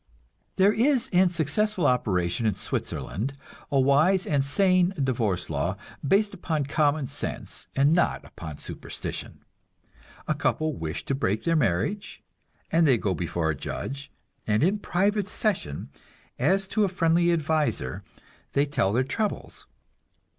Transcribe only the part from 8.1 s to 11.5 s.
upon superstition. A couple wish to break